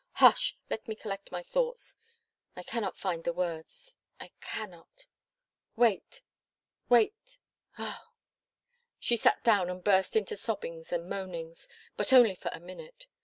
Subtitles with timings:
[0.13, 0.57] Hush!
[0.67, 1.95] Let me collect my thoughts.
[2.55, 3.97] I cannot find the words.
[4.19, 5.05] I cannot...
[5.75, 6.23] Wait
[6.89, 7.37] wait!
[7.77, 8.07] Oh!"
[8.99, 11.67] She sat down and burst into sobbings and moanings.
[11.97, 13.05] But only for a minute.